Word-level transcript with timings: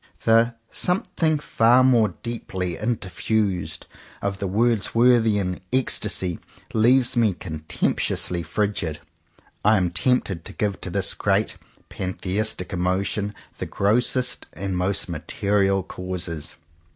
The 0.23 0.55
"something 0.71 1.37
far 1.37 1.83
more 1.83 2.15
deeply 2.23 2.75
interfused" 2.75 3.85
of 4.19 4.39
the 4.39 4.47
Words 4.47 4.93
worthian 4.95 5.59
ecstasy 5.71 6.39
leaves 6.73 7.15
me 7.15 7.33
contemptuously 7.33 8.41
frigid. 8.41 8.99
I 9.63 9.77
am 9.77 9.91
tempted 9.91 10.43
to 10.43 10.53
give 10.53 10.81
to 10.81 10.89
this 10.89 11.13
great 11.13 11.55
pantheistic 11.89 12.73
emotion 12.73 13.35
the 13.59 13.67
grossest 13.67 14.47
and 14.53 14.75
most 14.75 15.07
material 15.07 15.83
causes. 15.83 16.57